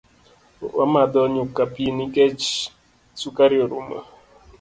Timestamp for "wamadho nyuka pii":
0.77-1.95